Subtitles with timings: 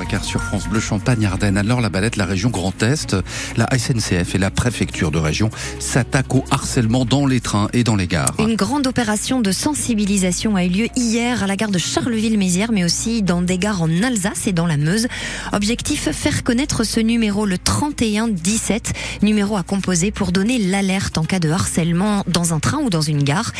[0.00, 1.58] 8h15 sur France Bleu Champagne-Ardenne.
[1.58, 3.16] Alors la balette, la région Grand Est,
[3.56, 7.96] la SNCF et la préfecture de région s'attaquent au harcèlement dans les trains et dans
[7.96, 8.34] les gares.
[8.38, 12.84] Une grande opération de sensibilisation a eu lieu hier à la gare de Charleville-Mézières, mais
[12.84, 15.06] aussi dans des gares en Alsace et dans la Meuse.
[15.52, 18.92] Objectif, faire connaître ce numéro, le 3117,
[19.22, 23.02] numéro à composer pour donner l'alerte en cas de harcèlement dans un train ou dans
[23.02, 23.52] une gare.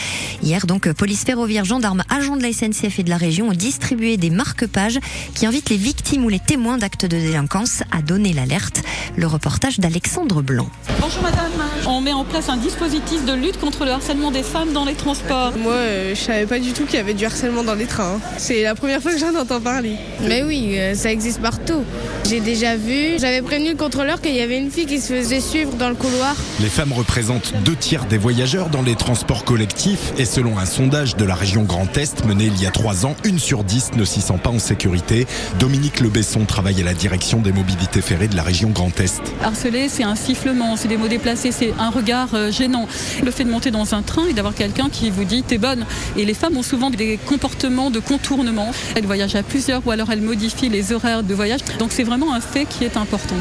[0.42, 4.16] Hier, donc, police ferroviaire, gendarmes, agents de la SNCF et de la région ont distribué
[4.16, 4.98] des marque-pages
[5.34, 8.82] qui invitent les victimes les témoins d'actes de délinquance à donner l'alerte.
[9.16, 10.68] Le reportage d'Alexandre Blanc.
[11.00, 11.50] Bonjour madame,
[11.88, 14.94] on met en place un dispositif de lutte contre le harcèlement des femmes dans les
[14.94, 15.52] transports.
[15.58, 18.14] Moi, euh, je savais pas du tout qu'il y avait du harcèlement dans les trains.
[18.14, 18.20] hein.
[18.38, 19.96] C'est la première fois que j'en entends parler.
[20.22, 21.82] Mais oui, euh, ça existe partout.
[22.28, 25.40] J'ai déjà vu, j'avais prévenu le contrôleur qu'il y avait une fille qui se faisait
[25.40, 26.36] suivre dans le couloir.
[26.60, 31.16] Les femmes représentent deux tiers des voyageurs dans les transports collectifs et selon un sondage
[31.16, 34.04] de la région Grand Est mené il y a trois ans, une sur dix ne
[34.04, 35.26] s'y sent pas en sécurité.
[35.58, 39.22] Dominique Lebesson travaille à la direction des mobilités ferrées de la région Grand Est.
[39.42, 42.86] Harceler, c'est un sifflement, c'est des mots déplacés, c'est un regard euh, gênant.
[43.24, 45.86] Le fait de monter dans un train et d'avoir quelqu'un qui vous dit t'es bonne.
[46.18, 48.70] Et les femmes ont souvent des comportements de contournement.
[48.96, 51.60] Elles voyagent à plusieurs ou alors elles modifient les horaires de voyage.
[51.78, 53.36] Donc c'est vraiment un fait qui est important.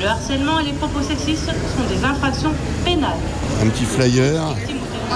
[0.00, 2.52] Le harcèlement et les propos sexistes sont des infractions
[2.84, 3.12] pénales.
[3.62, 4.56] un petit flyer,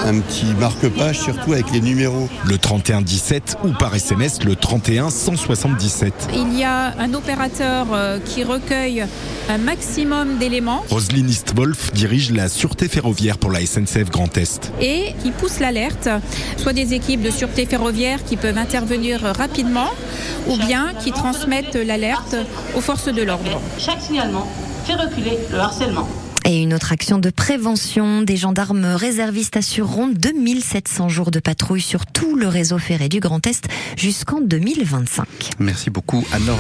[0.07, 2.29] un petit marque-page, surtout avec les numéros.
[2.47, 6.29] Le 3117 ou par SMS le 31 177.
[6.35, 9.05] Il y a un opérateur euh, qui recueille
[9.49, 14.73] un maximum d'éléments Roselyne Istwolf dirige la sûreté ferroviaire pour la SNCF Grand Est.
[14.81, 16.09] et qui pousse l'alerte,
[16.57, 19.89] soit des équipes de sûreté ferroviaire qui peuvent intervenir rapidement
[20.49, 22.37] ou bien qui transmettent l'alerte
[22.77, 23.61] aux forces de l'ordre.
[23.79, 24.47] Chaque signalement
[24.85, 26.09] fait reculer le harcèlement.
[26.51, 32.07] Et une autre action de prévention, des gendarmes réservistes assureront 2700 jours de patrouille sur
[32.07, 33.69] tout le réseau ferré du Grand Est
[33.99, 35.27] jusqu'en 2025.
[35.59, 36.57] Merci beaucoup Anne-Laure